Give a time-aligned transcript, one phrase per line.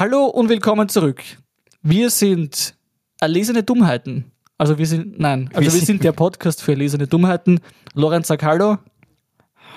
[0.00, 1.22] Hallo und willkommen zurück.
[1.82, 2.74] Wir sind
[3.20, 4.32] erlesene Dummheiten.
[4.56, 7.60] Also wir sind, nein, also wir, sind- sind der Podcast für erlesene Dummheiten.
[7.92, 8.78] Lorenz sagt Hallo.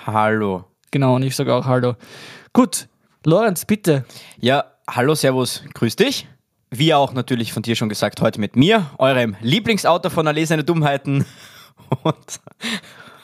[0.06, 0.64] Hallo.
[0.90, 1.96] Genau, und ich sage auch Hallo.
[2.54, 2.88] Gut,
[3.26, 4.06] Lorenz, bitte.
[4.40, 6.26] Ja, hallo, servus, grüß dich.
[6.70, 11.26] Wie auch natürlich von dir schon gesagt, heute mit mir, eurem Lieblingsautor von Erlesene Dummheiten.
[12.02, 12.40] Und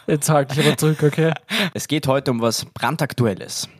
[0.06, 1.32] Jetzt halte ich aber zurück, okay?
[1.72, 3.70] es geht heute um was brandaktuelles.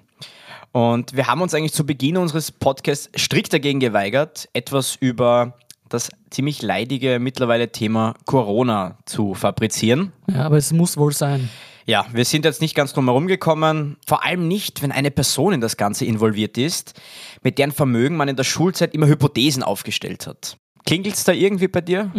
[0.73, 5.59] Und wir haben uns eigentlich zu Beginn unseres Podcasts strikt dagegen geweigert, etwas über
[5.89, 10.13] das ziemlich leidige mittlerweile Thema Corona zu fabrizieren.
[10.33, 11.51] Ja, aber es muss wohl sein.
[11.87, 15.55] Ja, wir sind jetzt nicht ganz drum herum gekommen, vor allem nicht, wenn eine Person
[15.55, 17.01] in das Ganze involviert ist,
[17.43, 20.57] mit deren Vermögen man in der Schulzeit immer Hypothesen aufgestellt hat.
[20.87, 22.13] Klingelt's da irgendwie bei dir?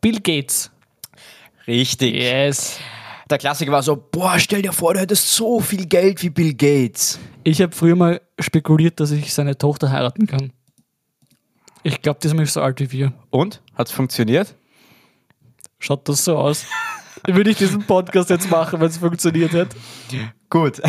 [0.00, 0.70] Bill Gates.
[1.66, 2.14] Richtig.
[2.14, 2.78] Yes.
[3.30, 6.54] Der Klassiker war so, boah, stell dir vor, du hättest so viel Geld wie Bill
[6.54, 7.18] Gates.
[7.44, 10.52] Ich habe früher mal spekuliert, dass ich seine Tochter heiraten kann.
[11.82, 13.12] Ich glaube, die ist nämlich so alt wie wir.
[13.30, 13.62] Und?
[13.74, 14.54] Hat's funktioniert?
[15.78, 16.64] Schaut das so aus?
[17.26, 19.76] Würde ich diesen Podcast jetzt machen, wenn es funktioniert hätte?
[20.48, 20.80] Gut.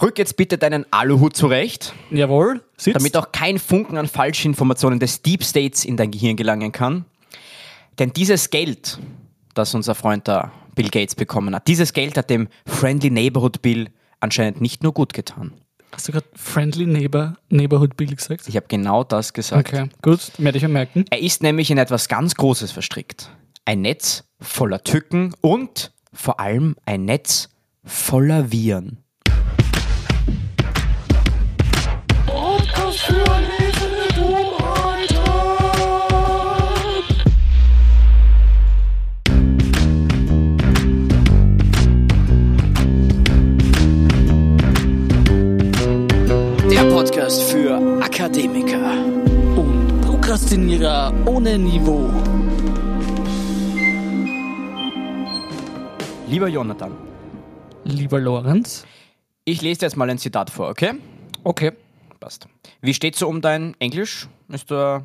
[0.00, 2.96] Rück jetzt bitte deinen Aluhut zurecht, Jawohl, sitzt.
[2.96, 7.04] damit auch kein Funken an Falschinformationen des Deep States in dein Gehirn gelangen kann.
[7.98, 8.98] Denn dieses Geld,
[9.54, 13.88] das unser Freund da Bill Gates bekommen hat, dieses Geld hat dem Friendly Neighborhood Bill
[14.20, 15.52] anscheinend nicht nur gut getan.
[15.92, 18.48] Hast du gerade Friendly Neighbor, Neighborhood Bill gesagt?
[18.48, 19.68] Ich habe genau das gesagt.
[19.68, 21.04] Okay, gut, werde ich mir merken.
[21.10, 23.30] Er ist nämlich in etwas ganz Großes verstrickt.
[23.66, 27.50] Ein Netz voller Tücken und vor allem ein Netz
[27.84, 28.98] voller Viren.
[56.42, 56.90] Lieber Jonathan,
[57.84, 58.84] Lieber Lorenz.
[59.44, 60.94] ich lese dir jetzt mal ein Zitat vor, okay?
[61.44, 61.70] Okay.
[62.18, 62.48] Passt.
[62.80, 64.26] Wie steht's so um dein Englisch?
[64.48, 65.04] Ist, da,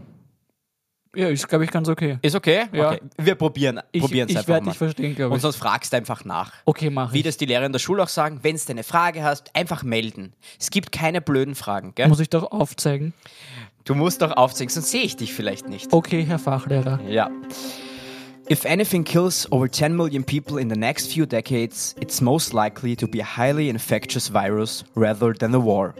[1.16, 2.18] Ja, ist, glaube ich, ganz okay.
[2.24, 2.64] ist okay?
[2.74, 2.88] Ja.
[2.90, 3.02] okay?
[3.20, 4.72] Wir probieren Ich, es ich einfach werde mal.
[4.72, 5.42] dich verstehen, glaube Und ich.
[5.44, 6.54] sonst fragst du einfach nach.
[6.66, 7.24] Okay, mach Wie ich.
[7.24, 10.34] das die Lehrer in der Schule auch sagen, wenn du eine Frage hast, einfach melden.
[10.60, 12.08] Es gibt keine blöden Fragen, gell?
[12.08, 13.14] Muss ich doch aufzeigen?
[13.84, 15.94] Du musst doch aufzeigen, sonst sehe ich dich vielleicht nicht.
[15.94, 17.00] Okay, Herr Fachlehrer.
[17.08, 17.30] Ja.
[18.50, 22.96] If anything kills over 10 million people in the next few decades, it's most likely
[22.96, 25.94] to be a highly infectious virus rather than a war.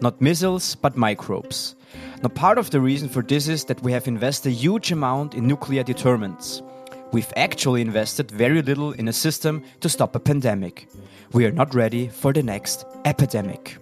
[0.00, 1.76] Not missiles, but microbes.
[2.20, 5.34] Now, part of the reason for this is that we have invested a huge amount
[5.34, 6.62] in nuclear deterrents.
[7.12, 10.88] We've actually invested very little in a system to stop a pandemic.
[11.32, 13.78] We are not ready for the next epidemic.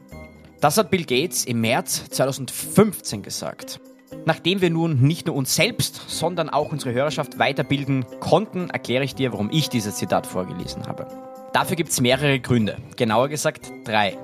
[0.61, 3.81] Das hat Bill Gates im März 2015 gesagt.
[4.25, 9.15] Nachdem wir nun nicht nur uns selbst, sondern auch unsere Hörerschaft weiterbilden konnten, erkläre ich
[9.15, 11.07] dir, warum ich dieses Zitat vorgelesen habe.
[11.53, 14.17] Dafür gibt es mehrere Gründe, genauer gesagt drei.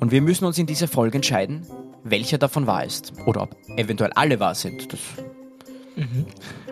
[0.00, 1.66] Und wir müssen uns in dieser Folge entscheiden,
[2.04, 3.12] welcher davon wahr ist.
[3.26, 4.92] Oder ob eventuell alle wahr sind.
[4.92, 5.00] Das,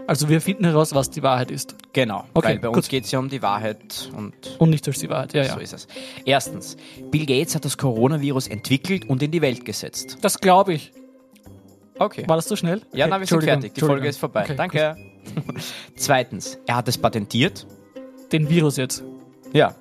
[0.06, 1.74] Also wir finden heraus, was die Wahrheit ist.
[1.92, 5.00] genau, Okay, weil bei uns geht es ja um die Wahrheit und Und nicht als
[5.00, 5.34] die Wahrheit.
[5.34, 5.54] Ja, ja.
[5.54, 5.88] so ist es.
[6.24, 6.76] Erstens,
[7.10, 10.18] Bill Gates hat das Coronavirus entwickelt und in die Welt gesetzt.
[10.22, 10.92] Das glaube ich.
[11.98, 12.24] Okay.
[12.26, 12.82] War das so schnell?
[12.92, 13.74] Ja, Okay, na, wir sind fertig.
[13.74, 14.42] Die Folge ist vorbei.
[14.44, 14.96] Okay, Danke.
[15.96, 17.66] Zweitens, er hat es patentiert.
[18.32, 19.02] Den Virus jetzt.
[19.52, 19.74] Ja,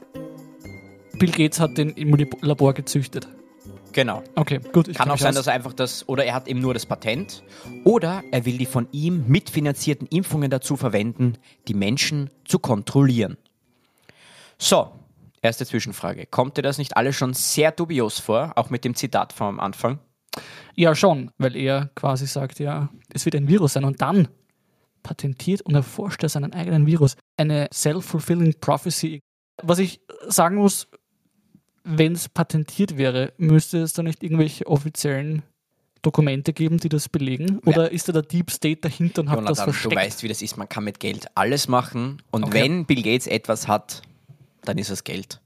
[1.17, 3.27] Bill Gates hat den im Lab- Labor gezüchtet.
[3.93, 4.21] genau.
[4.35, 4.87] Okay, gut.
[4.89, 5.35] Ich Kann kenn auch sein, aus.
[5.35, 7.41] dass er einfach das, oder er hat eben nur das Patent,
[7.85, 11.37] oder er will die von ihm mitfinanzierten Impfungen dazu verwenden,
[11.69, 13.37] die Menschen zu kontrollieren.
[14.57, 14.91] So,
[15.41, 16.25] erste Zwischenfrage.
[16.25, 19.99] Kommt dir das nicht alles schon sehr dubios vor, auch mit dem Zitat vom Anfang?
[20.75, 24.27] Ja, schon, weil er quasi sagt, ja, es wird ein Virus sein und dann
[25.03, 27.15] patentiert und erforscht er seinen eigenen Virus.
[27.37, 29.19] Eine self-fulfilling prophecy.
[29.61, 30.87] Was ich sagen muss,
[31.83, 35.43] wenn es patentiert wäre, müsste es da nicht irgendwelche offiziellen
[36.01, 37.59] Dokumente geben, die das belegen?
[37.65, 39.95] Oder ist da der Deep State dahinter und hat das Jonathan, du versteckt?
[39.95, 40.57] weißt, wie das ist.
[40.57, 42.21] Man kann mit Geld alles machen.
[42.31, 42.53] Und Okay.
[42.63, 44.01] wenn Bill Gates etwas hat,
[44.63, 45.39] dann ist es Geld.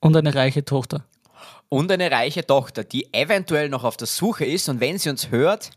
[0.00, 1.04] Und eine reiche Tochter.
[1.68, 4.68] Und eine reiche Tochter, die eventuell noch auf der Suche ist.
[4.68, 5.70] Und wenn sie uns hört,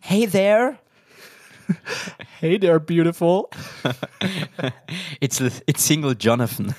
[0.00, 0.78] hey there,
[2.40, 3.48] Hey there, beautiful.
[5.20, 6.74] it's, it's Single Jonathan.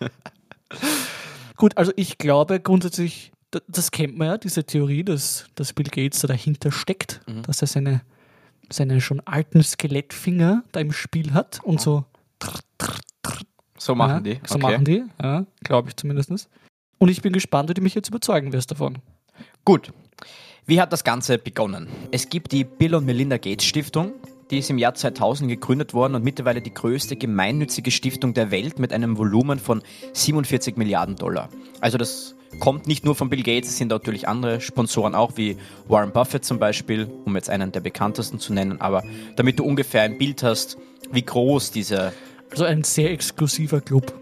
[1.56, 3.32] Gut, also ich glaube grundsätzlich,
[3.68, 7.68] das kennt man ja, diese Theorie, dass, dass Bill Gates da dahinter steckt, dass er
[7.68, 8.00] seine,
[8.70, 12.04] seine schon alten Skelettfinger da im Spiel hat und so,
[13.78, 14.40] So machen ja, die.
[14.46, 14.62] so okay.
[14.62, 16.48] machen die, ja, glaube ich zumindest.
[17.02, 18.98] Und ich bin gespannt, wie du mich jetzt überzeugen wirst davon.
[19.64, 19.92] Gut.
[20.66, 21.88] Wie hat das Ganze begonnen?
[22.12, 24.12] Es gibt die Bill und Melinda Gates Stiftung.
[24.52, 28.78] Die ist im Jahr 2000 gegründet worden und mittlerweile die größte gemeinnützige Stiftung der Welt
[28.78, 29.82] mit einem Volumen von
[30.12, 31.48] 47 Milliarden Dollar.
[31.80, 35.56] Also das kommt nicht nur von Bill Gates, es sind natürlich andere Sponsoren auch, wie
[35.88, 39.02] Warren Buffett zum Beispiel, um jetzt einen der bekanntesten zu nennen, aber
[39.34, 40.78] damit du ungefähr ein Bild hast,
[41.10, 42.12] wie groß diese...
[42.52, 44.21] Also ein sehr exklusiver Club.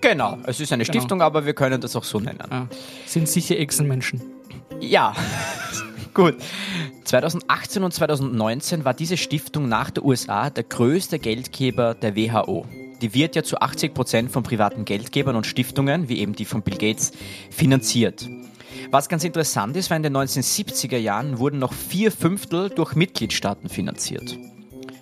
[0.00, 0.98] Genau, es ist eine Genau.
[0.98, 2.38] Stiftung, aber wir können das auch so nennen.
[2.50, 2.66] Ja.
[3.06, 4.20] Sind sicher Echsenmenschen.
[4.80, 5.14] Ja,
[6.14, 6.36] gut.
[7.04, 12.64] 2018 und 2019 war diese Stiftung nach der USA der größte Geldgeber der WHO.
[13.02, 16.62] Die wird ja zu 80 Prozent von privaten Geldgebern und Stiftungen, wie eben die von
[16.62, 17.12] Bill Gates,
[17.50, 18.28] finanziert.
[18.90, 23.68] Was ganz interessant ist, weil in den 1970er Jahren wurden noch vier Fünftel durch Mitgliedstaaten
[23.68, 24.36] finanziert.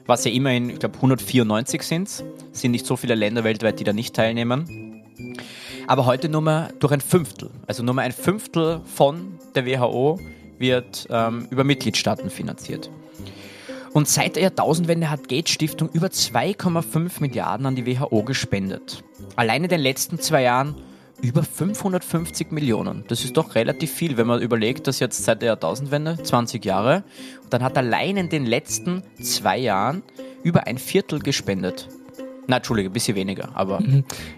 [0.06, 2.08] Was ja immerhin, ich glaube, 194 sind.
[2.08, 4.87] Es sind nicht so viele Länder weltweit, die da nicht teilnehmen
[5.88, 7.50] aber heute nur mal durch ein Fünftel.
[7.66, 10.20] Also nur mal ein Fünftel von der WHO
[10.58, 12.90] wird ähm, über Mitgliedstaaten finanziert.
[13.94, 19.02] Und seit der Jahrtausendwende hat Gates Stiftung über 2,5 Milliarden an die WHO gespendet.
[19.34, 20.74] Allein in den letzten zwei Jahren
[21.22, 23.04] über 550 Millionen.
[23.08, 27.02] Das ist doch relativ viel, wenn man überlegt, dass jetzt seit der Jahrtausendwende 20 Jahre
[27.42, 30.02] und dann hat allein in den letzten zwei Jahren
[30.42, 31.88] über ein Viertel gespendet.
[32.50, 33.78] Na, Entschuldige, ein bisschen weniger, aber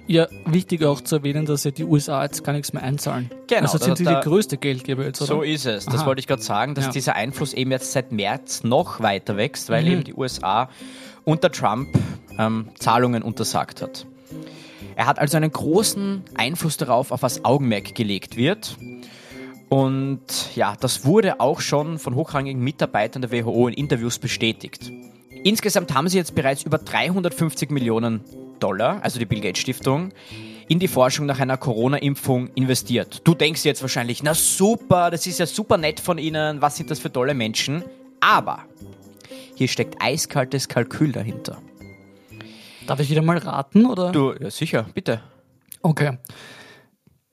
[0.08, 3.30] Ja, wichtig auch zu erwähnen, dass ja die USA jetzt gar nichts mehr einzahlen.
[3.46, 5.28] Genau, Also sind sie da- die größte Geldgeber jetzt, oder?
[5.28, 5.84] So ist es.
[5.86, 6.06] Das Aha.
[6.06, 6.90] wollte ich gerade sagen, dass Ja.
[6.90, 9.90] dieser Einfluss eben jetzt seit März noch weiter wächst, weil Mhm.
[9.92, 10.68] eben die USA
[11.24, 11.88] unter Trump
[12.38, 14.06] ähm, Zahlungen untersagt hat.
[14.96, 18.76] Er hat also einen großen Einfluss darauf, auf was Augenmerk gelegt wird.
[19.68, 20.20] Und
[20.56, 24.90] ja, das wurde auch schon von hochrangigen Mitarbeitern der WHO in Interviews bestätigt.
[25.42, 28.20] Insgesamt haben sie jetzt bereits über 350 Millionen
[28.58, 30.12] Dollar, also die Bill Gates Stiftung,
[30.68, 33.22] in die Forschung nach einer Corona-Impfung investiert.
[33.24, 36.90] Du denkst jetzt wahrscheinlich, na super, das ist ja super nett von Ihnen, was sind
[36.90, 37.82] das für tolle Menschen?
[38.20, 38.66] Aber
[39.56, 41.62] hier steckt eiskaltes Kalkül dahinter.
[42.86, 44.12] Darf ich wieder mal raten, oder?
[44.12, 45.22] Du, ja sicher, bitte.
[45.80, 46.18] Okay.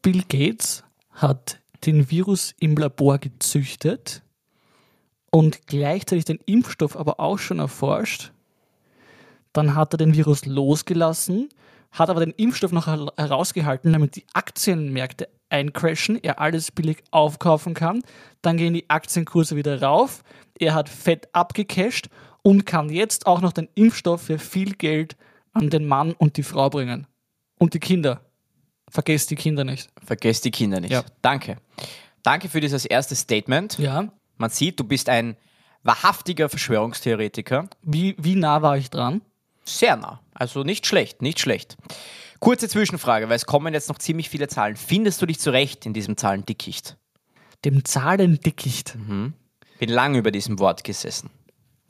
[0.02, 4.24] Bill Gates hat den Virus im Labor gezüchtet
[5.32, 8.32] und gleichzeitig den Impfstoff aber auch schon erforscht.
[9.54, 11.50] Dann hat er den Virus losgelassen,
[11.92, 17.74] hat aber den Impfstoff noch her- herausgehalten, damit die Aktienmärkte eincrashen, er alles billig aufkaufen
[17.74, 18.02] kann.
[18.42, 20.24] Dann gehen die Aktienkurse wieder rauf.
[20.60, 22.10] Er hat fett abgecasht
[22.44, 25.16] und kann jetzt auch noch den Impfstoff für viel Geld
[25.54, 27.08] an den Mann und die Frau bringen.
[27.58, 28.22] Und die Kinder.
[28.90, 29.90] Vergesst die Kinder nicht.
[30.04, 30.92] Vergesst die Kinder nicht.
[30.92, 31.04] Ja.
[31.22, 31.58] Danke.
[32.24, 33.78] Danke für dieses erste Statement.
[33.80, 34.10] Ja.
[34.38, 35.36] Man sieht, du bist ein
[35.84, 37.70] wahrhaftiger Verschwörungstheoretiker.
[37.82, 39.22] Wie, wie nah war ich dran?
[39.64, 40.22] Sehr nah.
[40.34, 41.78] Also nicht schlecht, nicht schlecht.
[42.40, 44.76] Kurze Zwischenfrage, weil es kommen jetzt noch ziemlich viele Zahlen.
[44.76, 46.98] Findest du dich zurecht in diesem Zahlendickicht?
[47.66, 48.96] Dem Zahlendickicht.
[49.80, 51.32] Bin lange über diesem Wort gesessen.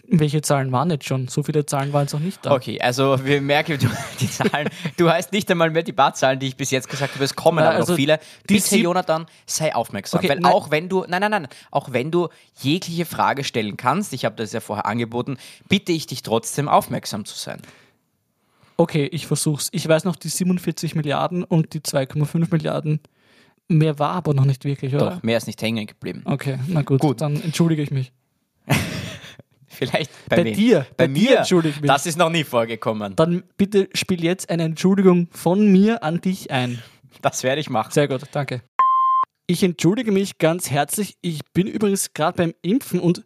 [0.10, 1.28] Welche Zahlen waren jetzt schon?
[1.28, 2.54] So viele Zahlen waren jetzt noch nicht da.
[2.54, 3.88] Okay, also wir merken, du,
[4.22, 7.16] die Zahlen, du heißt nicht einmal mehr die paar Zahlen, die ich bis jetzt gesagt
[7.16, 8.20] habe, es kommen Na, aber also noch viele.
[8.48, 10.20] Bitte, Jonathan, sei aufmerksam.
[10.20, 10.52] Okay, weil nein.
[10.54, 12.30] auch wenn du, nein, nein, nein, auch wenn du
[12.62, 15.38] jegliche Frage stellen kannst, ich habe das ja vorher angeboten,
[15.68, 17.62] bitte ich dich trotzdem aufmerksam zu sein.
[18.78, 19.70] Okay, ich versuch's.
[19.72, 23.02] Ich weiß noch die 47 Milliarden und die 2,5 Milliarden.
[23.68, 25.16] Mehr war aber noch nicht wirklich, oder?
[25.16, 26.22] Doch, mehr ist nicht hängen geblieben.
[26.24, 27.20] Okay, na gut, Gut.
[27.20, 28.14] dann entschuldige ich mich.
[29.78, 31.20] Vielleicht bei, Bei dir, Bei, bei mir.
[31.30, 31.88] dir entschuldige ich mich.
[31.88, 33.16] Das ist noch nie vorgekommen.
[33.16, 36.82] Dann bitte spiel jetzt eine Entschuldigung von mir an dich ein.
[37.22, 37.92] Das werde ich machen.
[37.92, 38.62] Sehr gut, danke.
[39.48, 41.16] Ich entschuldige mich ganz herzlich.
[41.22, 43.24] Ich bin übrigens gerade beim Impfen und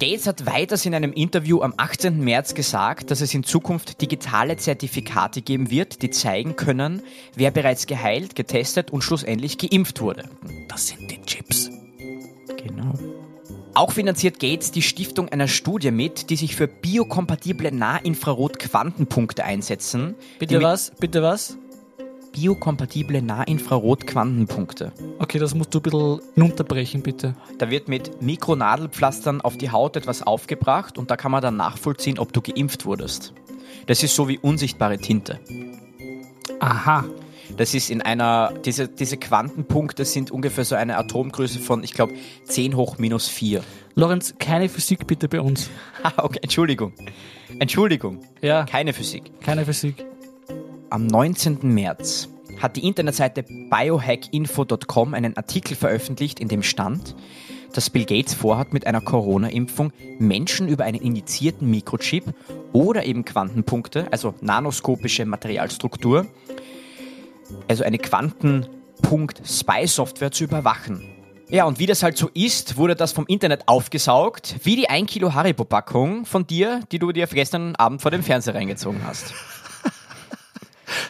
[0.00, 2.20] Gates hat weiters in einem Interview am 18.
[2.20, 7.02] März gesagt, dass es in Zukunft digitale Zertifikate geben wird, die zeigen können,
[7.34, 10.28] wer bereits geheilt, getestet und schlussendlich geimpft wurde.
[10.68, 11.67] das sind die Chips.
[12.62, 12.94] Genau.
[13.74, 20.16] Auch finanziert Gates die Stiftung einer Studie mit, die sich für biokompatible Nahinfrarot-Quantenpunkte einsetzen.
[20.38, 20.92] Bitte was?
[20.98, 21.56] Bitte was?
[22.32, 24.92] Biokompatible Nahinfrarot-Quantenpunkte.
[25.18, 27.36] Okay, das musst du ein bisschen runterbrechen, bitte.
[27.58, 32.18] Da wird mit Mikronadelpflastern auf die Haut etwas aufgebracht und da kann man dann nachvollziehen,
[32.18, 33.32] ob du geimpft wurdest.
[33.86, 35.40] Das ist so wie unsichtbare Tinte.
[36.60, 37.04] Aha.
[37.58, 42.14] Das ist in einer, diese, diese Quantenpunkte sind ungefähr so eine Atomgröße von, ich glaube,
[42.44, 43.62] 10 hoch minus 4.
[43.96, 45.68] Lorenz, keine Physik bitte bei uns.
[46.04, 46.92] Ah, okay, Entschuldigung.
[47.58, 48.20] Entschuldigung.
[48.40, 49.32] Ja, Keine Physik.
[49.40, 50.06] keine Physik.
[50.90, 51.58] Am 19.
[51.62, 52.28] März
[52.62, 57.16] hat die Internetseite biohackinfo.com einen Artikel veröffentlicht, in dem stand,
[57.72, 62.24] dass Bill Gates vorhat, mit einer Corona-Impfung Menschen über einen injizierten Mikrochip
[62.72, 66.26] oder eben Quantenpunkte, also nanoskopische Materialstruktur,
[67.68, 67.98] also eine
[69.44, 71.02] Spy-Software zu überwachen.
[71.50, 75.10] Ja, und wie das halt so ist, wurde das vom Internet aufgesaugt, wie die 1
[75.10, 79.32] Kilo Haribo-Packung von dir, die du dir gestern Abend vor dem Fernseher reingezogen hast.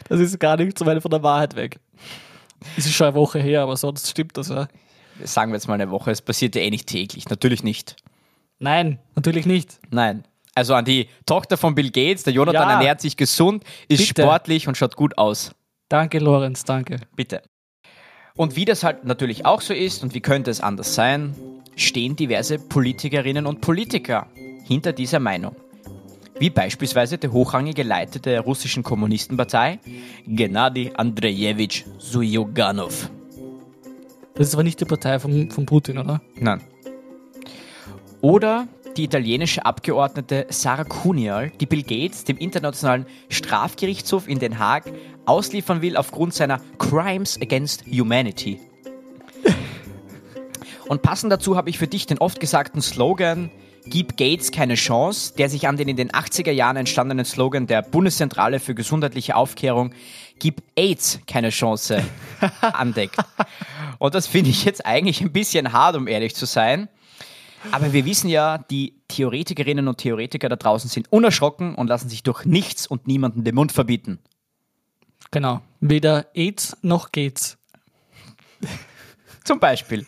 [0.08, 1.78] Das ist gar nicht so weit von der Wahrheit weg.
[2.76, 4.66] Es ist schon eine Woche her, aber sonst stimmt das ja.
[5.22, 7.28] Sagen wir jetzt mal eine Woche, es passiert ja eh nicht täglich.
[7.28, 7.96] Natürlich nicht.
[8.58, 9.78] Nein, natürlich nicht.
[9.90, 10.24] Nein.
[10.54, 12.72] Also an die Tochter von Bill Gates, der Jonathan Ja.
[12.72, 14.22] ernährt sich gesund, ist Bitte.
[14.22, 15.52] sportlich und schaut gut aus.
[15.88, 17.00] Danke, Lorenz, danke.
[17.16, 17.42] Bitte.
[18.36, 21.34] Und wie das halt natürlich auch so ist und wie könnte es anders sein,
[21.76, 24.26] stehen diverse Politikerinnen und Politiker
[24.64, 25.56] hinter dieser Meinung.
[26.38, 29.80] Wie beispielsweise der hochrangige Leiter der russischen Kommunistenpartei,
[30.26, 33.10] Gennady Andrejewitsch Sujoganov.
[34.34, 36.20] Das ist aber nicht die Partei von, von Putin, oder?
[36.36, 36.60] Nein.
[38.20, 44.84] Oder die italienische Abgeordnete Sara Cunial, die Bill Gates dem Internationalen Strafgerichtshof in Den Haag
[45.28, 48.60] ausliefern will aufgrund seiner Crimes Against Humanity.
[50.88, 53.50] Und passend dazu habe ich für dich den oft gesagten Slogan
[53.84, 57.80] Gib Gates keine Chance, der sich an den in den 80er Jahren entstandenen Slogan der
[57.82, 59.92] Bundeszentrale für gesundheitliche Aufklärung
[60.38, 62.02] Gib AIDS keine Chance
[62.60, 63.16] andeckt.
[63.98, 66.88] Und das finde ich jetzt eigentlich ein bisschen hart, um ehrlich zu sein.
[67.72, 72.22] Aber wir wissen ja, die Theoretikerinnen und Theoretiker da draußen sind unerschrocken und lassen sich
[72.22, 74.18] durch nichts und niemanden den Mund verbieten.
[75.30, 75.60] Genau.
[75.80, 77.58] Weder AIDS noch geht's.
[79.44, 80.06] Zum Beispiel.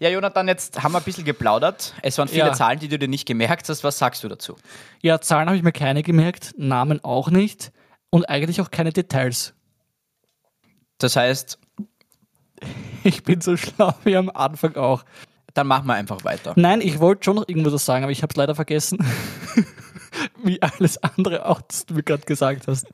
[0.00, 1.94] Ja, Jonathan, jetzt haben wir ein bisschen geplaudert.
[2.02, 2.52] Es waren viele Ja.
[2.52, 3.82] Zahlen, die du dir nicht gemerkt hast.
[3.84, 4.56] Was sagst du dazu?
[5.02, 7.72] Ja, Zahlen habe ich mir keine gemerkt, Namen auch nicht
[8.10, 9.54] und eigentlich auch keine Details.
[10.98, 11.58] Das heißt,
[13.04, 15.04] Ich bin so schlau wie am Anfang auch.
[15.54, 16.52] dann machen wir einfach weiter.
[16.56, 18.98] Nein, ich wollte schon noch irgendwas sagen, aber ich habe es leider vergessen.
[20.42, 22.86] wie alles andere auch, das du mir gerade gesagt hast.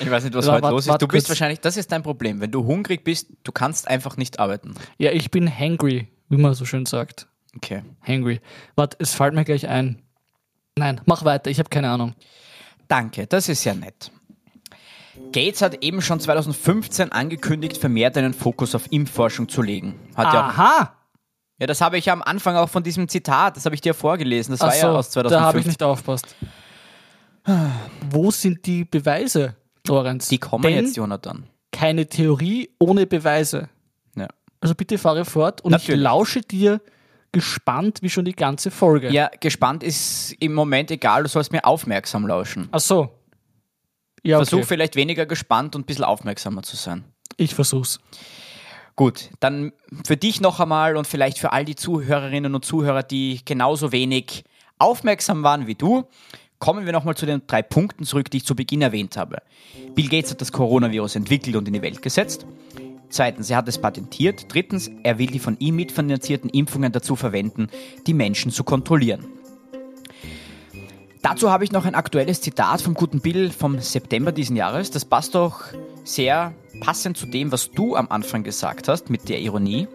[0.00, 0.88] Ich weiß nicht, was Ja, heute wart- los ist.
[0.90, 1.28] wart Du bist kurz.
[1.30, 2.40] wahrscheinlich, das ist dein Problem.
[2.40, 4.74] Wenn du hungrig bist, du kannst einfach nicht arbeiten.
[4.98, 7.26] Ja, ich bin hangry, wie man so schön sagt.
[7.56, 7.82] Okay.
[8.06, 8.40] Hangry.
[8.76, 10.02] Warte, es fällt mir gleich ein.
[10.76, 12.14] Nein, mach weiter, ich habe keine Ahnung.
[12.86, 14.10] Danke, das ist ja nett.
[15.32, 19.98] Gates hat eben schon 2015 angekündigt, vermehrt einen Fokus auf Impfforschung zu legen.
[20.14, 20.94] Hat ja, Aha!
[21.58, 23.94] ja, das habe ich ja am Anfang auch von diesem Zitat, das habe ich dir
[23.94, 24.52] vorgelesen.
[24.52, 25.60] Das Ach war so, ja aus da habe 2015.
[25.60, 26.36] ich nicht aufpasst.
[28.10, 29.56] Wo sind die Beweise,
[29.88, 30.28] Lorenz?
[30.28, 31.44] Die kommen Denn jetzt, Jonathan.
[31.72, 33.68] keine Theorie ohne Beweise.
[34.16, 34.28] Ja.
[34.60, 36.02] Also bitte fahre fort und ich Natürlich.
[36.02, 36.80] lausche dir
[37.32, 39.10] gespannt wie schon die ganze Folge.
[39.10, 42.68] ja, gespannt ist im Moment egal, du sollst mir aufmerksam lauschen.
[42.72, 43.10] Ach so.
[44.22, 44.66] Ja, Versuch okay.
[44.66, 47.04] vielleicht weniger gespannt und ein bisschen aufmerksamer zu sein.
[47.36, 48.00] Ich versuch's.
[48.96, 49.72] Gut, dann
[50.04, 54.44] für dich noch einmal und vielleicht für all die Zuhörerinnen und Zuhörer, die genauso wenig
[54.78, 56.08] aufmerksam waren wie du,
[56.58, 59.42] kommen wir nochmal zu den drei Punkten zurück, die ich zu Beginn erwähnt habe.
[59.94, 62.46] Bill Gates hat das Coronavirus entwickelt und in die Welt gesetzt.
[63.10, 64.52] Zweitens, er hat es patentiert.
[64.52, 67.68] Drittens, er will die von ihm mitfinanzierten Impfungen dazu verwenden,
[68.06, 69.26] die Menschen zu kontrollieren.
[71.22, 74.90] Dazu habe ich noch ein aktuelles Zitat vom guten Bill vom September diesen Jahres.
[74.90, 75.64] Das passt doch
[76.04, 79.88] sehr passend zu dem, was du am Anfang gesagt hast, mit der Ironie.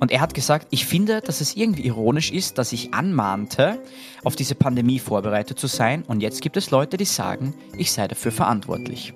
[0.00, 3.82] Und er hat gesagt, ich finde, dass es irgendwie ironisch ist, dass ich anmahnte,
[4.24, 6.02] auf diese Pandemie vorbereitet zu sein.
[6.02, 9.14] Und jetzt gibt es Leute, die sagen, ich sei dafür verantwortlich.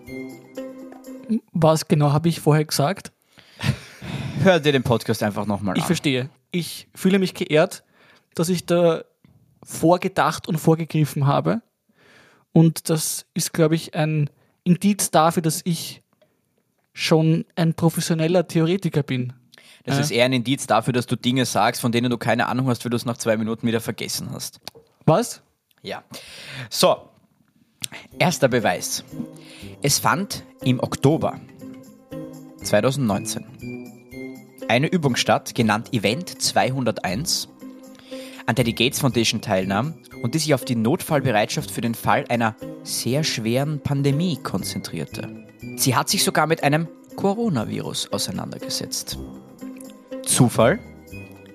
[1.53, 3.13] Was genau habe ich vorher gesagt?
[4.43, 5.87] Hör dir den Podcast einfach nochmal Ich an.
[5.87, 6.29] verstehe.
[6.51, 7.85] Ich fühle mich geehrt,
[8.35, 9.05] dass ich da
[9.63, 11.63] vorgedacht und vorgegriffen habe.
[12.53, 14.29] Und das ist, glaube ich, ein
[14.65, 16.02] Indiz dafür, dass ich
[16.93, 19.33] schon ein professioneller Theoretiker bin.
[19.85, 22.69] Das ist eher ein Indiz dafür, dass du Dinge sagst, von denen du keine Ahnung
[22.69, 24.61] hast, weil du es nach zwei Minuten wieder vergessen hast.
[25.07, 25.43] Was?
[25.83, 26.05] Ja.
[26.71, 27.09] So,
[28.19, 29.05] erster Beweis.
[29.83, 31.41] Es fand im Oktober
[32.63, 33.45] 2019
[34.69, 37.49] eine Übung statt, genannt Event 201,
[38.47, 42.25] an der die Gates Foundation teilnahm und die sich auf die Notfallbereitschaft für den Fall
[42.29, 45.42] einer sehr schweren Pandemie konzentrierte.
[45.77, 49.19] Sie hat sich sogar mit einem Coronavirus auseinandergesetzt.
[50.25, 50.79] Zufall?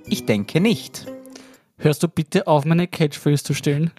[0.06, 1.06] Ich denke nicht.
[1.78, 3.92] Hörst du bitte auf, meine Catchphrase zu stellen?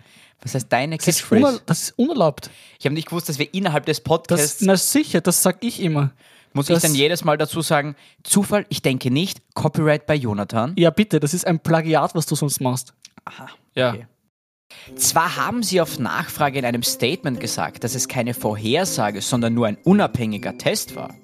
[0.42, 1.62] Was heißt deine Das ist, Catchphrase?
[1.66, 2.50] das ist unerlaubt.
[2.78, 5.80] Ich habe nicht gewusst, dass wir innerhalb des Das, Podcasts na sicher, das sag ich
[5.80, 6.12] immer.
[6.52, 10.74] Muss ich Das- dann jedes Mal dazu sagen, Zufall, ich denke nicht, Copyright bei Jonathan?
[10.78, 12.94] Ja, bitte, das ist ein Plagiat, was du sonst machst.
[13.24, 13.48] Aha.
[13.74, 13.90] Ja.
[13.92, 14.06] Okay.
[14.96, 19.66] Zwar haben sie auf Nachfrage in einem Statement gesagt, dass es keine Vorhersage, sondern nur
[19.66, 21.14] ein unabhängiger Test war.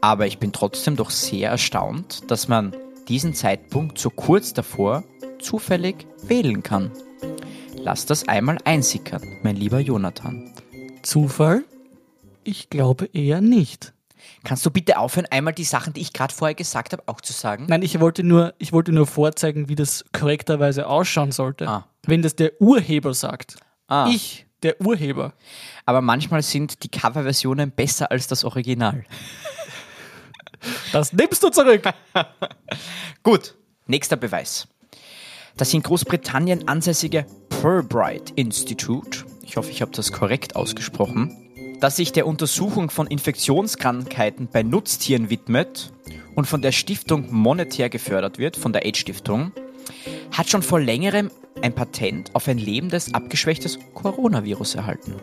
[0.00, 2.76] Aber ich bin trotzdem doch sehr erstaunt, dass man
[3.08, 5.04] diesen Zeitpunkt so kurz davor
[5.40, 6.90] zufällig wählen kann.
[7.78, 10.52] Lass das einmal einsickern, mein lieber Jonathan.
[11.02, 11.64] Zufall?
[12.44, 13.92] Ich glaube eher nicht.
[14.42, 17.32] Kannst du bitte aufhören, einmal die Sachen, die ich gerade vorher gesagt habe, auch zu
[17.32, 17.66] sagen?
[17.68, 21.68] Nein, ich wollte nur, ich wollte nur vorzeigen, wie das korrekterweise ausschauen sollte.
[21.68, 21.88] Ah.
[22.06, 23.56] Wenn das der Urheber sagt.
[23.86, 24.08] Ah.
[24.10, 25.34] Ich, der Urheber.
[25.84, 29.04] Aber manchmal sind die Coverversionen besser als das Original.
[30.92, 31.82] Das nimmst du zurück.
[33.22, 33.54] Gut,
[33.86, 34.66] nächster Beweis.
[35.56, 42.12] Das in Großbritannien ansässige Purbright Institute, ich hoffe, ich habe das korrekt ausgesprochen, das sich
[42.12, 45.92] der Untersuchung von Infektionskrankheiten bei Nutztieren widmet
[46.34, 49.52] und von der Stiftung monetär gefördert wird, von der AIDS-Stiftung,
[50.34, 51.30] hat schon vor längerem
[51.62, 55.14] ein Patent auf ein lebendes, abgeschwächtes Coronavirus erhalten.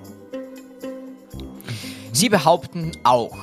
[2.14, 3.38] Sie behaupten auch,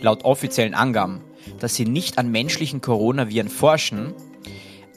[0.00, 1.20] laut offiziellen Angaben,
[1.60, 4.14] dass sie nicht an menschlichen Coronaviren forschen,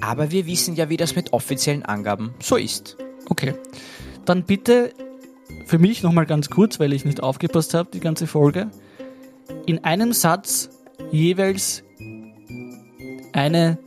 [0.01, 2.97] aber wir wissen ja, wie das mit offiziellen Angaben so ist.
[3.29, 3.53] Okay.
[4.25, 4.93] Dann bitte
[5.65, 8.69] für mich nochmal ganz kurz, weil ich nicht aufgepasst habe, die ganze Folge.
[9.65, 10.69] In einem Satz
[11.11, 11.83] jeweils
[13.33, 13.77] eine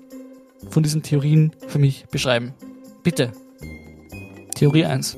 [0.70, 2.54] von diesen Theorien für mich beschreiben.
[3.02, 3.32] Bitte.
[4.54, 5.16] Theorie 1.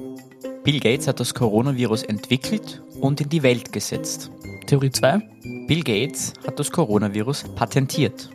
[0.65, 4.31] Bill Gates hat das Coronavirus entwickelt und in die Welt gesetzt.
[4.67, 5.19] Theorie 2.
[5.67, 8.31] Bill Gates hat das Coronavirus patentiert.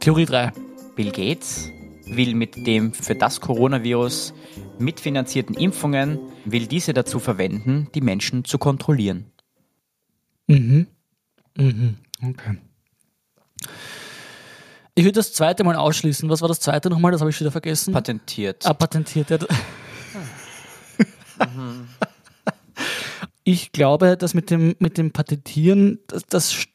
[0.00, 0.52] Theorie 3.
[0.94, 1.70] Bill Gates
[2.06, 4.34] will mit dem für das Coronavirus
[4.78, 9.32] mitfinanzierten Impfungen, will diese dazu verwenden, die Menschen zu kontrollieren.
[10.46, 10.86] Mhm.
[11.56, 11.96] Mhm.
[12.22, 12.58] Okay.
[14.96, 16.28] Ich würde das zweite mal ausschließen.
[16.28, 17.10] Was war das zweite nochmal?
[17.12, 17.92] Das habe ich wieder vergessen.
[17.92, 18.64] Patentiert.
[18.64, 19.30] Ah, patentiert.
[19.30, 19.38] Ja.
[23.42, 26.68] Ich glaube, dass mit dem, mit dem Patentieren, das, das sch-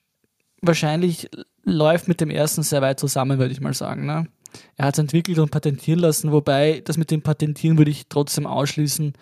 [0.62, 1.30] wahrscheinlich
[1.64, 4.06] läuft mit dem ersten sehr weit zusammen, würde ich mal sagen.
[4.06, 4.28] Ne?
[4.76, 8.46] Er hat es entwickelt und patentieren lassen, wobei das mit dem Patentieren würde ich trotzdem
[8.46, 9.14] ausschließen,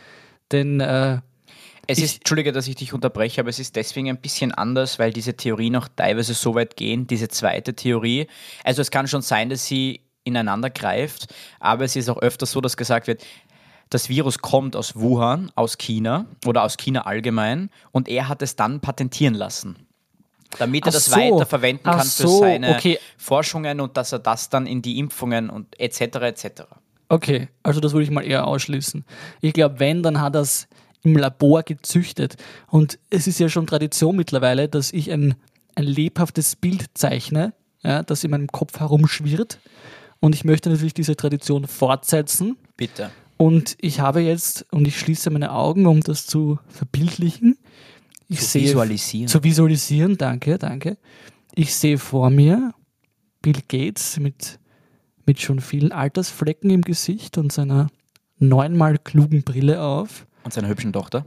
[0.51, 1.19] denn äh,
[1.87, 5.13] Es ist, Entschuldige, dass ich dich unterbreche, aber es ist deswegen ein bisschen anders, weil
[5.13, 8.27] diese Theorie noch teilweise so weit gehen, diese zweite Theorie.
[8.65, 12.59] Also es kann schon sein, dass sie ineinander greift, aber es ist auch öfter so,
[12.59, 13.23] dass gesagt wird,
[13.89, 18.57] das Virus kommt aus Wuhan, aus China oder aus China allgemein und er hat es
[18.57, 19.77] dann patentieren lassen.
[20.59, 21.15] Damit er Ach das so.
[21.15, 22.99] weiter verwenden Ach kann für so, seine okay.
[23.17, 26.01] Forschungen und dass er das dann in die Impfungen und etc.
[26.01, 26.63] etc.
[27.09, 29.05] Okay, also das würde ich mal eher ausschließen.
[29.39, 30.67] Ich glaube, wenn, dann hat es
[31.07, 32.35] im Labor gezüchtet.
[32.67, 35.35] Und es ist ja schon Tradition mittlerweile, dass ich ein,
[35.75, 39.59] ein lebhaftes Bild zeichne, ja, das in meinem Kopf herumschwirrt.
[40.19, 42.57] Und ich möchte natürlich diese Tradition fortsetzen.
[42.75, 43.11] Bitte.
[43.37, 47.57] Und ich habe jetzt, und ich schließe meine Augen, um das zu verbildlichen.
[48.27, 49.27] Ich Zu sehe, visualisieren.
[49.27, 50.97] Zu visualisieren, danke, danke.
[51.53, 52.73] Ich sehe vor mir
[53.41, 54.59] Bill Gates mit,
[55.25, 57.87] mit schon vielen Altersflecken im Gesicht und seiner
[58.39, 60.26] neunmal klugen Brille auf.
[60.47, 61.25] Und seiner hübschen Tochter.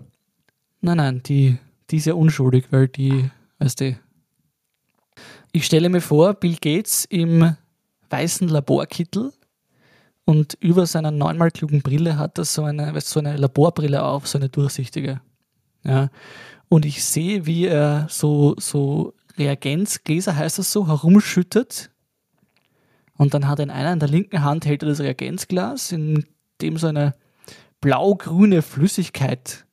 [0.80, 1.58] Nein, nein, die,
[1.90, 3.98] die ist ja unschuldig, weil die, weißt du.
[5.52, 7.54] Ich stelle mir vor, Bill Gates im
[8.08, 9.34] weißen Laborkittel
[10.24, 14.26] und über seiner neunmal klugen Brille hat er so eine, weißt, so eine Laborbrille auf,
[14.26, 15.20] so eine durchsichtige.
[15.84, 16.08] Ja.
[16.70, 21.90] Und ich sehe, wie er so, so Reagenzgläser, heißt das so, herumschüttet.
[23.18, 26.24] Und dann hat er in einer, in der linken Hand hält er das Reagenzglas, in
[26.62, 27.14] dem so eine
[27.80, 29.66] blau-grüne Flüssigkeit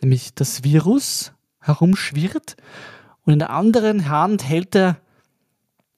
[0.00, 2.56] nämlich das Virus herumschwirrt
[3.24, 4.98] und in der anderen Hand hält er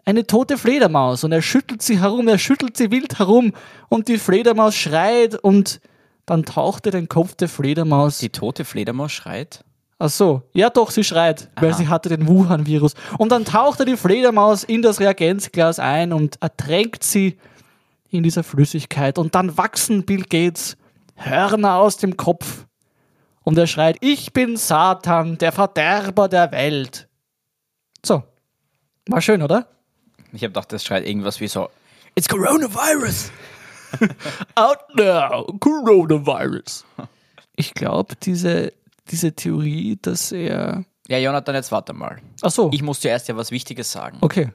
[0.05, 3.53] eine tote Fledermaus und er schüttelt sie herum, er schüttelt sie wild herum
[3.89, 5.81] und die Fledermaus schreit und
[6.27, 8.19] dann taucht er den Kopf der Fledermaus.
[8.19, 9.65] Die tote Fledermaus schreit.
[9.99, 11.79] Ach so, ja doch, sie schreit, weil Aha.
[11.79, 12.95] sie hatte den Wuhan-Virus.
[13.19, 17.37] Und dann taucht er die Fledermaus in das Reagenzglas ein und ertränkt sie
[18.09, 19.19] in dieser Flüssigkeit.
[19.19, 20.79] Und dann wachsen Bill Gates
[21.25, 22.67] Hörner aus dem Kopf.
[23.43, 27.09] Und er schreit, ich bin Satan, der Verderber der Welt.
[28.05, 28.23] So,
[29.09, 29.67] war schön, oder?
[30.33, 31.69] Ich habe gedacht, das schreit irgendwas wie so:
[32.15, 33.31] It's Coronavirus!
[34.55, 36.85] Out now, Coronavirus.
[37.57, 38.73] Ich glaube, diese,
[39.11, 40.85] diese Theorie, dass er...
[41.09, 42.19] Ja, Jonathan, jetzt warte mal.
[42.43, 44.19] Ach so, Ich muss zuerst ja was Wichtiges sagen.
[44.21, 44.51] okay.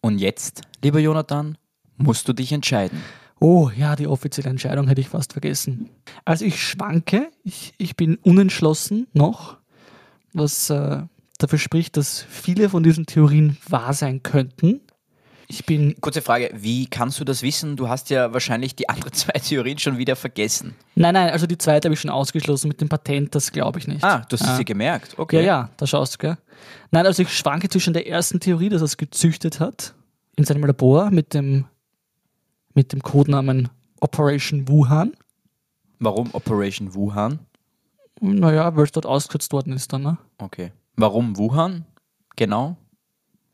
[0.00, 1.56] Und jetzt, lieber Jonathan,
[1.96, 3.02] musst du dich entscheiden.
[3.40, 5.90] Oh ja, die offizielle Entscheidung hätte ich fast vergessen.
[6.24, 9.58] Also ich schwanke, ich, ich bin unentschlossen noch,
[10.32, 11.02] was äh,
[11.38, 14.80] dafür spricht, dass viele von diesen Theorien wahr sein könnten.
[15.50, 17.76] Ich bin, Kurze Frage: Wie kannst du das wissen?
[17.76, 20.74] Du hast ja wahrscheinlich die anderen zwei Theorien schon wieder vergessen.
[20.94, 23.86] nein, nein, also die zweite habe ich schon ausgeschlossen mit dem Patent, das glaube ich
[23.86, 24.04] nicht.
[24.04, 24.56] Ah, du hast Ah.
[24.56, 25.14] sie gemerkt.
[25.18, 25.36] Okay.
[25.36, 26.38] Ja, ja, da schaust du, gell?
[26.90, 29.94] Nein, also ich schwanke zwischen der ersten Theorie, dass er es gezüchtet hat,
[30.36, 31.64] in seinem Labor mit dem,
[32.78, 35.12] mit dem Codenamen Operation Wuhan.
[35.98, 37.40] Warum Operation Wuhan?
[38.20, 40.18] Naja, weil es dort ausgesetzt worden ist dann, ne?
[40.38, 40.70] Okay.
[40.96, 41.84] Warum Wuhan?
[42.36, 42.76] genau?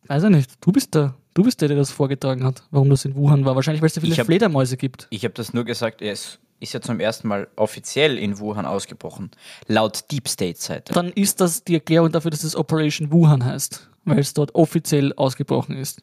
[0.09, 0.51] Weiß ich nicht.
[0.61, 3.57] Du bist der, du bist der, der das vorgetragen hat, warum das in Wuhan war.
[3.57, 5.07] Wahrscheinlich, weil es da viele hab- Fledermäuse gibt.
[5.09, 9.31] Ich habe das nur gesagt, es ist ja zum ersten Mal offiziell in Wuhan ausgebrochen.
[9.69, 10.93] Laut Deep State-Seite.
[10.93, 15.15] Dann ist das die Erklärung dafür, dass es Operation Wuhan heißt, weil es dort offiziell
[15.15, 16.03] ausgebrochen ist.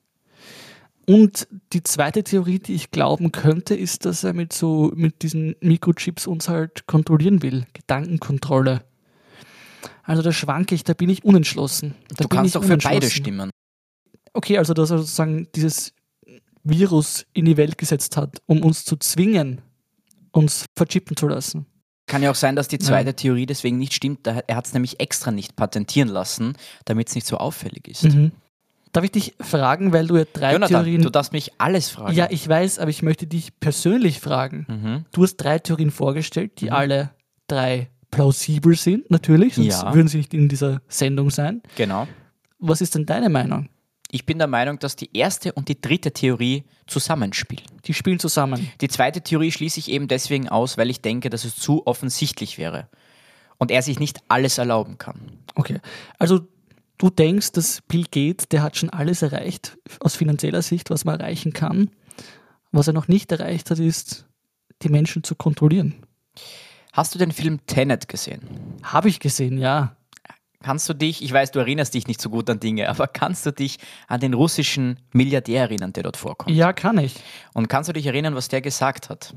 [1.07, 5.55] Und die zweite Theorie, die ich glauben könnte, ist, dass er mit so mit diesen
[5.61, 7.65] Mikrochips uns halt kontrollieren will.
[7.73, 8.83] Gedankenkontrolle.
[10.03, 11.95] Also da schwanke ich, da bin ich unentschlossen.
[12.09, 13.49] Da Du kannst ich doch für beide stimmen.
[14.33, 15.93] Okay, also dass er sozusagen dieses
[16.63, 19.61] Virus in die Welt gesetzt hat, um uns zu zwingen,
[20.31, 21.65] uns verchippen zu lassen.
[22.07, 24.27] Kann ja auch sein, dass die zweite Theorie deswegen nicht stimmt.
[24.27, 28.03] Er hat es nämlich extra nicht patentieren lassen, damit es nicht so auffällig ist.
[28.03, 28.31] Mhm.
[28.93, 31.01] Darf ich dich fragen, weil du ja drei Jonathan, Theorien.
[31.01, 32.13] du darfst mich alles fragen.
[32.15, 34.65] ja, ich weiß, aber ich möchte dich persönlich fragen.
[34.67, 35.05] mhm.
[35.11, 37.11] Du hast drei Theorien vorgestellt, die alle
[37.47, 39.93] drei plausibel sind, natürlich, sonst Ja.
[39.93, 41.61] würden sie nicht in dieser Sendung sein.
[41.77, 42.07] Genau.
[42.59, 43.69] Was ist denn deine Meinung?
[44.13, 47.63] Ich bin der Meinung, dass die erste und die dritte Theorie zusammenspielen.
[47.85, 48.69] Die spielen zusammen.
[48.81, 52.57] Die zweite Theorie schließe ich eben deswegen aus, weil ich denke, dass es zu offensichtlich
[52.57, 52.89] wäre
[53.57, 55.39] und er sich nicht alles erlauben kann.
[55.55, 55.79] Okay.
[56.19, 56.41] Also
[57.01, 61.19] du denkst, dass Bill Gates, der hat schon alles erreicht, aus finanzieller Sicht, was man
[61.19, 61.89] erreichen kann.
[62.71, 64.27] Was er noch nicht erreicht hat, ist,
[64.81, 66.05] die Menschen zu kontrollieren.
[66.93, 68.41] Hast du den Film Tenet gesehen?
[68.83, 69.95] Habe ich gesehen, ja.
[70.63, 73.45] Kannst du dich, ich weiß, du erinnerst dich nicht so gut an Dinge, aber kannst
[73.45, 76.55] du dich an den russischen Milliardär erinnern, der dort vorkommt?
[76.55, 77.15] Ja, kann ich.
[77.53, 79.33] Und kannst du dich erinnern, was der gesagt hat?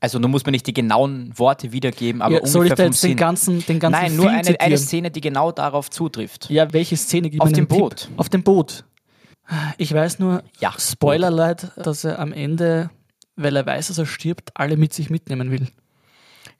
[0.00, 2.90] Also, du musst mir nicht die genauen Worte wiedergeben, aber ja, soll ich ungefähr da
[2.90, 6.48] jetzt den ganzen, den ganzen Nein, nur Film eine, eine Szene, die genau darauf zutrifft.
[6.48, 7.96] Ja, welche Szene gibt Auf mir dem Boot.
[7.96, 8.10] Tipp?
[8.16, 8.84] Auf dem Boot.
[9.78, 12.88] Ich weiß nur, Ja, Spoilerleid, dass er am Ende,
[13.36, 15.68] weil er weiß, dass er stirbt, alle mit sich mitnehmen will.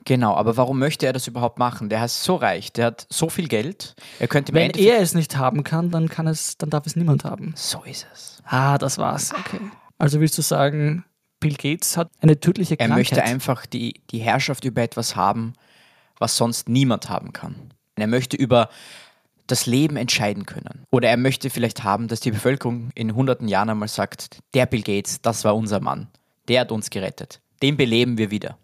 [0.05, 1.89] Genau, aber warum möchte er das überhaupt machen?
[1.89, 5.37] Der ist so reich, der hat so viel Geld, er könnte Wenn er es nicht
[5.37, 7.53] haben kann, dann kann es, dann darf es niemand haben.
[7.57, 8.43] so ist es.
[8.45, 9.33] Ah, das war's.
[9.39, 9.61] Okay.
[9.99, 11.05] Also willst du sagen,
[11.41, 12.99] Bill Gates hat eine tödliche Er Krankheit?
[12.99, 15.55] möchte einfach die, die Herrschaft über etwas haben,
[16.19, 17.57] was sonst niemand haben kann.
[17.97, 18.69] Er möchte über
[19.47, 20.85] das Leben entscheiden können.
[20.91, 24.83] Oder er möchte vielleicht haben, dass die Bevölkerung in hunderten Jahren einmal sagt, der Bill
[24.83, 26.07] Gates, das war unser Mann.
[26.49, 27.41] Der hat uns gerettet.
[27.63, 28.57] Den beleben wir wieder.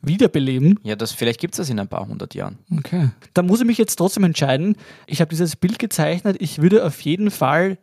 [0.00, 0.78] Wiederbeleben?
[0.84, 2.58] Ja, das, vielleicht gibt es das in ein paar hundert Jahren.
[2.76, 3.10] Okay.
[3.34, 4.76] Da muss ich mich jetzt trotzdem entscheiden.
[5.06, 6.36] Ich habe dieses Bild gezeichnet.
[6.40, 7.78] Ich würde auf jeden Fall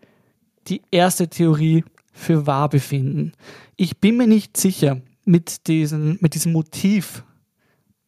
[0.67, 1.83] die erste Theorie
[2.15, 3.33] für wahr befinden.
[3.75, 7.23] Ich bin mir nicht sicher mit, diesen, mit diesem Motiv,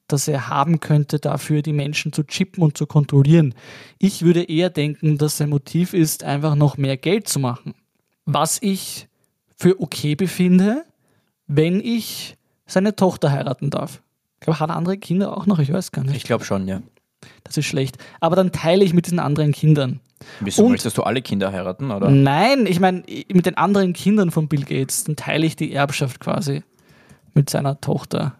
[0.07, 3.53] das er haben könnte, dafür die Menschen zu chippen und zu kontrollieren.
[3.99, 7.75] Ich würde eher denken, dass sein Motiv ist, einfach noch mehr Geld zu machen.
[8.25, 9.09] Was ich
[9.57, 10.85] für okay befinde,
[11.47, 14.01] wenn ich seine Tochter heiraten darf.
[14.35, 15.59] Ich glaube, hat er andere Kinder auch noch?
[15.59, 16.15] Ich weiß gar nicht.
[16.15, 16.81] Ich glaube schon, ja.
[17.43, 17.97] Das ist schlecht.
[18.19, 19.99] Aber dann teile ich mit diesen anderen Kindern.
[20.39, 22.09] Wieso Und- möchtest du alle Kinder heiraten, oder?
[22.09, 26.19] Nein, ich meine, mit den anderen Kindern von Bill Gates, dann teile ich die Erbschaft
[26.19, 26.63] quasi
[27.33, 28.35] mit seiner Tochter.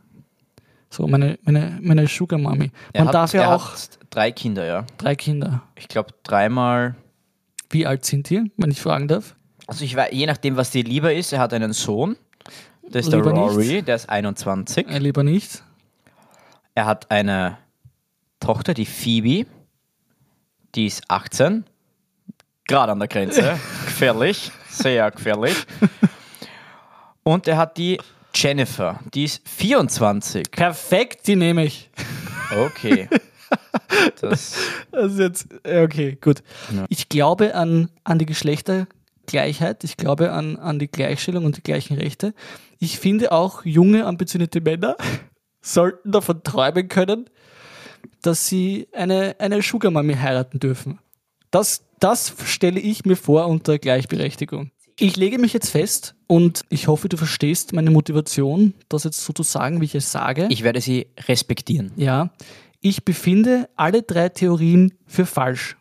[0.90, 2.40] So, meine, meine, meine Sugar.
[2.40, 3.72] Er Man hat, darf ja er auch
[4.10, 4.86] drei Kinder, ja.
[4.98, 5.62] drei Kinder.
[5.76, 6.96] Ich glaube dreimal.
[7.70, 9.36] Wie alt sind die, wenn ich fragen darf?
[9.68, 12.16] Also ich weiß, je nachdem, was dir lieber ist, er hat einen Sohn.
[12.90, 13.88] Das ist der Lieber Rory, nicht.
[13.90, 14.88] der ist 21.
[14.88, 15.62] Äh, lieber nicht.
[16.74, 17.58] Er hat eine
[18.48, 19.46] Tochter, die Phoebe.
[20.74, 21.66] Die ist 18.
[22.66, 23.42] Gerade an der Grenze.
[23.86, 24.52] gefährlich.
[24.70, 25.54] Sehr gefährlich.
[27.24, 28.00] Und er hat die
[28.34, 29.02] Jennifer.
[29.14, 30.50] Die ist 24.
[30.50, 31.90] Perfekt, die nehme ich.
[32.58, 33.10] Okay.
[34.20, 34.56] Das,
[34.92, 36.44] Das ist jetzt, okay, gut.
[36.74, 36.86] Ja.
[36.90, 41.98] Ich glaube an, an die Geschlechtergleichheit, ich glaube an, an die Gleichstellung und die gleichen
[41.98, 42.34] Rechte.
[42.80, 44.98] Ich finde auch junge, ambitionierte Männer
[45.62, 47.30] sollten davon träumen können,
[48.28, 51.00] dass sie eine, eine Sugar Mami heiraten dürfen.
[51.50, 54.72] Das, das stelle ich mir vor unter Gleichberechtigung.
[55.00, 59.32] Ich lege mich jetzt fest und ich hoffe, du verstehst meine Motivation, das jetzt so
[59.32, 60.48] zu sagen, wie ich es sage.
[60.50, 61.94] ich werde sie respektieren.
[61.96, 62.32] Ja,
[62.82, 65.78] ich befinde alle drei Theorien für falsch.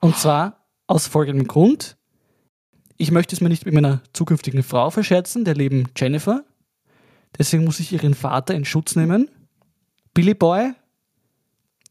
[0.00, 1.98] Und zwar aus folgendem Grund.
[2.96, 6.44] Ich möchte es mir nicht mit meiner zukünftigen Frau verscherzen, der lieben Jennifer.
[7.36, 9.28] Deswegen muss ich ihren Vater in Schutz nehmen.
[10.14, 10.72] Billy Boy,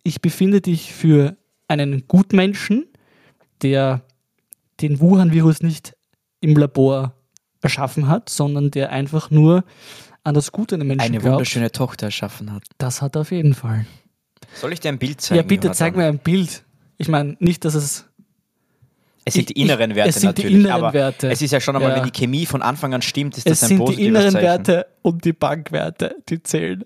[0.04, 1.36] ich befinde dich für
[1.68, 2.86] einen Gutmenschen,
[3.62, 4.02] der
[4.82, 5.96] den Wuhan-Virus nicht
[6.40, 7.14] im Labor
[7.62, 9.64] erschaffen hat, sondern der einfach nur
[10.24, 11.34] an das Gute in den Menschen Eine glaubt.
[11.34, 12.64] wunderschöne Tochter erschaffen hat.
[12.80, 13.86] Das hat er auf jeden Fall.
[14.56, 15.38] Soll ich dir ein Bild zeigen?
[15.38, 16.64] ja, bitte zeig mir ein Bild.
[16.98, 18.06] Ich meine, nicht, dass es.
[19.24, 20.60] Es sind Ich- die inneren ich- Werte es sind die natürlich.
[20.66, 21.30] inneren aber Werte.
[21.30, 21.98] Es ist ja schon einmal, Ja.
[21.98, 24.32] wenn die Chemie von Anfang an stimmt, ist Es das ein sind die positives inneren
[24.32, 24.44] Zeichen.
[24.46, 26.84] Werte und die Bankwerte, die zählen.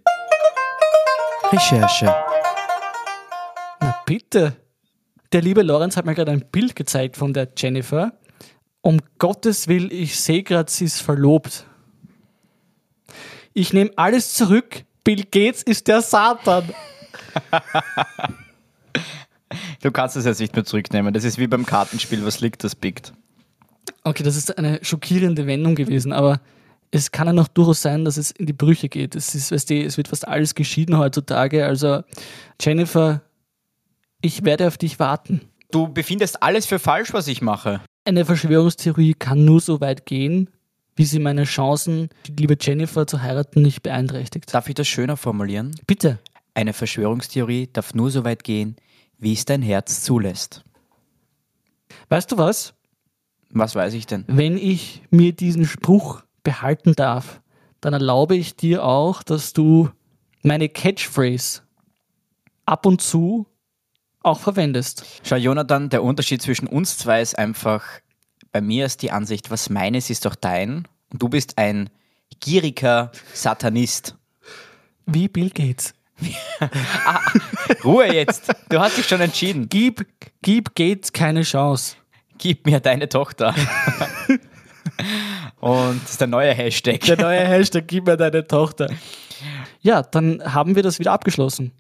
[1.52, 2.14] Recherche.
[4.06, 4.56] Bitte.
[5.32, 8.14] Der liebe Lorenz hat mir gerade ein Bild gezeigt von der Jennifer.
[8.82, 11.66] Um Gottes Willen, ich sehe gerade, sie ist verlobt.
[13.54, 14.84] Ich nehme alles zurück.
[15.04, 16.70] Bill Gates ist der Satan.
[19.82, 21.14] Du kannst es jetzt nicht mehr zurücknehmen.
[21.14, 23.14] Das ist wie beim Kartenspiel, was liegt, das biegt.
[24.04, 26.42] Okay, das ist eine schockierende Wendung gewesen, aber
[26.92, 29.16] es kann ja noch durchaus sein, dass es in die Brüche geht.
[29.16, 31.66] Es, ist, weißt du, es wird fast alles geschieden heutzutage.
[31.66, 32.04] Also,
[32.60, 33.22] Jennifer,
[34.26, 35.42] ich werde auf dich warten.
[35.72, 37.82] Du befindest alles für falsch, was ich mache.
[38.06, 40.50] Eine Verschwörungstheorie kann nur so weit gehen,
[40.96, 44.52] wie sie meine Chancen, die liebe Jennifer zu heiraten, nicht beeinträchtigt.
[44.54, 45.76] Darf ich das schöner formulieren?
[45.86, 46.20] Bitte.
[46.56, 48.78] Eine Verschwörungstheorie darf nur so weit gehen,
[49.20, 50.64] wie es dein Herz zulässt.
[52.10, 52.74] Weißt du was?
[53.52, 54.24] Was weiß ich denn?
[54.28, 57.42] Wenn ich mir diesen Spruch behalten darf,
[57.82, 59.90] dann erlaube ich dir auch, dass du
[60.42, 61.62] meine Catchphrase
[62.66, 63.46] ab und zu
[64.26, 65.06] auch verwendest.
[65.24, 67.84] Schau, Jonathan, der Unterschied zwischen uns zwei ist einfach,
[68.52, 70.88] bei mir ist die Ansicht, was meines ist doch dein.
[71.12, 71.90] Und du bist ein
[72.40, 74.16] gieriger Satanist.
[75.06, 75.94] Wie Bill Gates.
[77.84, 78.54] Ruhe jetzt.
[78.70, 79.68] Du hast dich schon entschieden.
[79.70, 80.08] Gib,
[80.42, 81.96] gib Gates keine Chance.
[82.38, 83.54] Gib mir deine Tochter.
[85.60, 87.02] Und das ist der neue Hashtag.
[87.02, 88.90] Der neue Hashtag, gib mir deine Tochter.
[89.82, 91.72] Ja, dann haben wir das wieder abgeschlossen.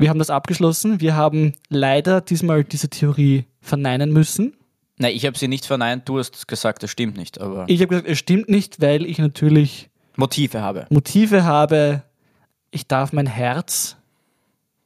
[0.00, 1.00] Wir haben das abgeschlossen.
[1.00, 4.54] Wir haben leider diesmal diese Theorie verneinen müssen.
[4.96, 6.08] Nein, ich habe sie nicht verneint.
[6.08, 7.40] Du hast gesagt, das stimmt nicht.
[7.40, 10.86] Aber Ich habe gesagt, es stimmt nicht, weil ich natürlich Motive habe.
[10.90, 12.02] Motive habe.
[12.70, 13.96] Ich darf mein Herz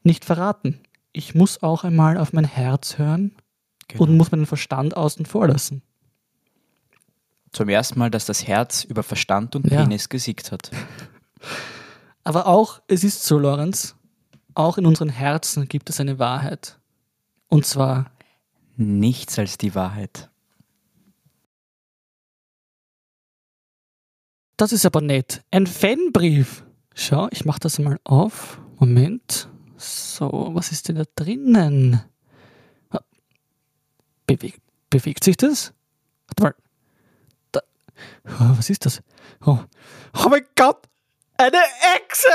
[0.02, 0.80] nicht verraten.
[1.12, 3.32] Ich muss auch einmal auf mein Herz hören
[3.88, 4.04] Genau.
[4.04, 5.82] und muss meinen Verstand außen vor lassen.
[7.52, 9.82] Zum ersten Mal, dass das Herz über Verstand und Ja.
[9.82, 10.70] Penis gesiegt hat.
[12.24, 13.94] Aber auch, es ist so, Lorenz,
[14.54, 16.78] auch in unseren Herzen gibt es eine Wahrheit.
[17.48, 18.10] Und zwar,
[18.76, 20.30] Nichts als die Wahrheit.
[24.56, 25.42] das ist aber nett.
[25.50, 26.64] Ein Fanbrief.
[26.94, 28.60] Schau, ich mach das mal auf.
[28.78, 29.48] Moment.
[29.76, 32.02] So, was ist denn da drinnen?
[32.90, 33.00] Ah,
[34.26, 35.72] Bewegt, bewegt sich das?
[36.28, 36.54] Warte mal.
[37.52, 37.60] Da.
[38.26, 39.02] Oh, was ist das?
[39.44, 39.58] Oh.
[40.24, 40.86] oh mein Gott!
[41.36, 41.58] Eine
[41.96, 42.28] Echse!